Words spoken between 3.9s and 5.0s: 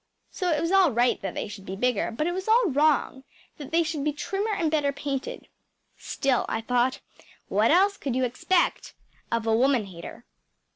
be trimmer and better